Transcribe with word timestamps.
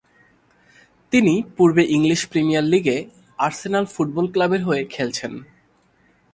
তিনি 1.11 1.33
পূর্বে 1.57 1.83
English 1.95 2.21
Premier 2.31 2.65
লীগে 2.71 2.97
আর্সেনাল 3.39 3.85
ফুটবল 3.85 4.25
ক্লাবের 4.33 4.61
হয়ে 4.63 4.83
খেলছেন। 4.93 5.33